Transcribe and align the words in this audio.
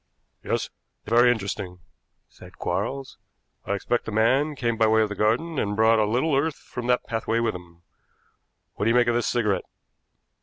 "Yes, 0.41 0.71
very 1.05 1.31
interesting," 1.31 1.77
said 2.27 2.57
Quarles. 2.57 3.19
"I 3.65 3.75
expect 3.75 4.05
the 4.05 4.11
man 4.11 4.55
came 4.55 4.75
by 4.75 4.87
way 4.87 5.03
of 5.03 5.09
the 5.09 5.15
garden 5.15 5.59
and 5.59 5.75
brought 5.75 5.99
a 5.99 6.05
little 6.07 6.35
earth 6.35 6.55
from 6.57 6.87
that 6.87 7.05
pathway 7.05 7.39
with 7.39 7.53
him. 7.53 7.83
What 8.73 8.85
do 8.85 8.89
you 8.89 8.95
make 8.97 9.05
of 9.05 9.13
this 9.13 9.27
cigarette?" 9.27 9.65